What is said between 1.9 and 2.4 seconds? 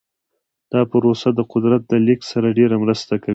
لیږد